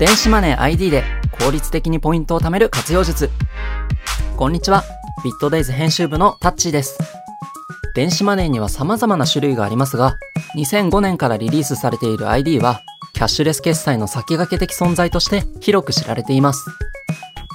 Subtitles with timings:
[0.00, 1.04] 電子マネー ID で
[1.44, 3.28] 効率的にポイントを貯める活用術。
[4.34, 4.82] こんにちは。
[5.22, 6.98] ビットデイズ編集部のタッチです。
[7.94, 10.16] 電子マネーには様々な種類がありますが、
[10.56, 12.80] 2005年からリリースされている ID は、
[13.12, 16.64] キャッシュレス決済の先駆け的存在として広く知られています。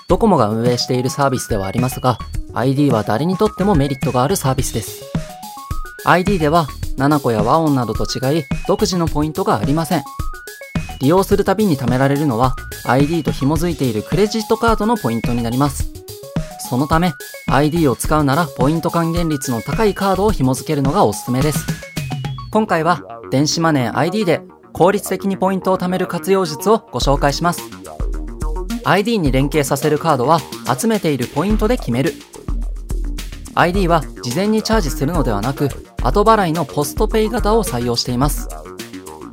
[0.08, 2.20] ドコモが運営しているサービスではありますが、
[2.54, 5.12] ID は誰にとってもメリットがあるサービスです。
[6.06, 6.68] ID では、
[6.98, 10.04] 7個や和音などと違い、独自のポイントがありません。
[11.02, 15.92] 利用するたびに貯められるのは、ID と紐づいているクレジットカードのポイントになります。
[16.70, 17.14] そのため、
[17.48, 21.66] ID を使うならポイント還元率の高いカードを紐付けるのがおすすめです。
[22.52, 24.42] 今回は、電子マネー ID で
[24.74, 27.62] 効率的にポイントを貯める活用術をご紹介します。
[28.84, 30.40] ID に連携させるカードは
[30.78, 32.14] 集めているポイントで決める
[33.56, 35.70] ID は事前にチャージするのではなく、
[36.04, 38.50] 後払いのポストペイ型を採用しています。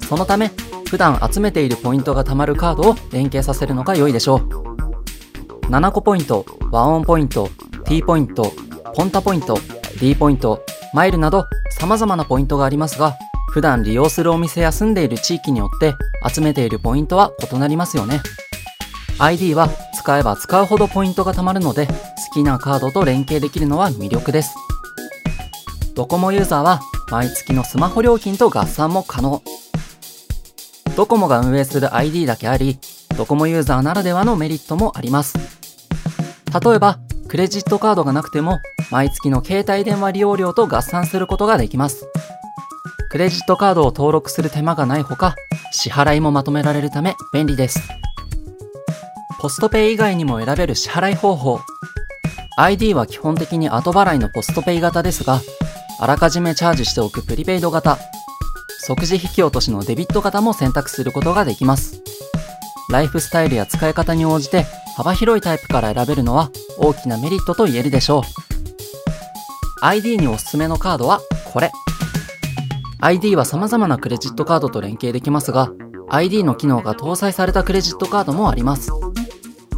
[0.09, 0.53] そのため、
[0.93, 5.67] 普段集めているポイントが貯まるカードを連携させるのが良いでしょう。
[5.71, 7.49] 7個ポイント、ワンオンポイント、
[7.87, 8.53] T ポイント、
[8.95, 9.57] ポンタポイント、
[9.99, 10.63] D ポイント、
[10.93, 11.47] マイルなど
[11.81, 13.17] 様々なポイントがありますが、
[13.53, 15.95] 普段利用するお店や住んでいる地域によって
[16.31, 18.21] 集めているポイントは異なりますよね。
[19.19, 21.95] ID は使えば使うほどポイントが貯まるので好
[22.35, 24.55] きなカードと連携できるのは魅力です。
[25.95, 29.43] ドコモユーザーは毎月のスマホ料金と合算も可能。
[30.97, 32.79] ドコモが運営する ID だけあり、
[33.17, 35.39] ドコモユーザーならではのメリットもあります。
[36.63, 38.59] 例えば、クレジットカードがなくても、
[38.91, 42.07] 毎月の携帯電話利用料と合算することができます。
[43.11, 45.35] クレジットカードを登録する手間がないほか、
[45.71, 47.81] 支払いもまとめられるため便利です。
[49.39, 51.61] ポストペイ以外にも選べる支払い方法。
[52.59, 55.41] ID は基本的に後払いのポストペイ型ですが、
[56.01, 57.99] あらかじめチャージしておくプリペイド型、
[58.85, 62.03] 即時引き落としのデビット型も選択することができます。
[62.91, 64.67] ライフスタイルや使い方に応じて
[64.97, 68.23] 幅広いタイプから選べるのは大きなメリットと言えるでしょう。
[69.83, 71.21] ID におすすめのカードは
[71.53, 71.71] これ。
[73.01, 75.73] ID は様々なクレジットカードと連携できますが、
[76.09, 78.91] ID の機能が搭載されたクレジットカードもあります。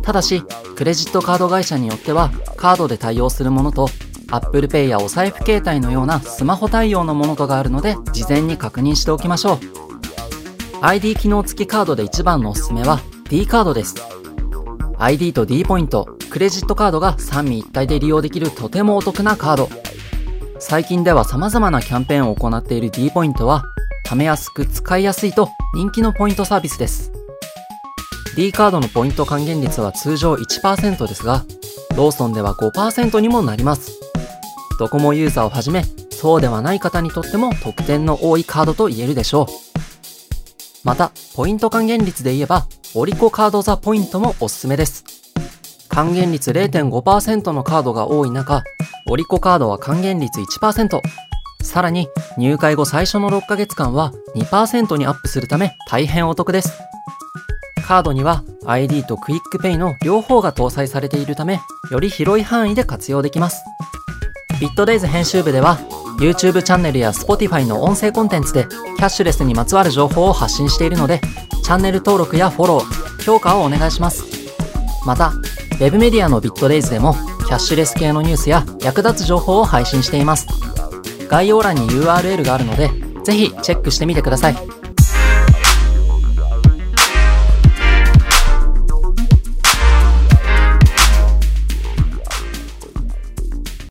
[0.03, 0.43] ただし、
[0.77, 3.89] クレジットカード会社によっては、カードで対応するものと、
[4.31, 9.59] Apple Pay やお財布携帯のようなスマホ対応のものとがあるので、事前に確認しておきましょう。
[10.81, 13.95] ID 機能付きカードで一番のおすすめは D カードです。
[14.99, 19.69] ID と D ポイント、クレジットカードが三位一体で利用できるとてもお得なカード。
[20.59, 23.65] 最近では様々なキャンペーンを行っている D ポイントは、
[24.07, 27.13] 貯めやすく使いやすいと人気のポイントサービスです。
[28.37, 31.45] D カードのポイント還元率は通常1%ですが、
[31.97, 34.04] ローソンでは5%にもなります。
[34.79, 39.47] ドコモユーザーをはじめ、そうではない方にとっても得点の多いカードと言えるでしょう。
[40.85, 45.05] また、ポイント還元率で言えば、オリコカードザポイントもおすすめです。
[45.89, 48.63] 還元率0.5%のカードが多い中、
[49.09, 51.01] オリコカードは還元率1%。
[51.63, 56.73] さらに、入会後最初の6ヶ月間は2%にアップするため大変お得です。
[57.87, 63.63] カードには ID とクイックペイの両方が搭載されているため、より広い範囲で活用できます。
[64.61, 65.79] ビットデイズ編集部では、
[66.19, 68.67] YouTube チャンネルや Spotify の音声コンテンツで
[68.97, 71.21] キャッシュレスにまつわる情報を発信しているので、
[71.65, 74.25] チャンネル登録やフォロー、評価をお願いします。
[75.05, 75.33] また、
[75.81, 77.15] Web メディアのビットデイズでも、
[77.47, 80.47] キャッシュレス系のニュースや役立つ情報を配信しています。
[81.29, 82.91] 概要欄に URL があるので、
[83.25, 84.84] ぜひチェックしてみてください。